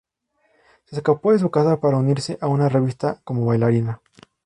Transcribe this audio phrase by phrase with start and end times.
[0.85, 4.01] Se escapó de su casa para unirse a una revista como bailarina.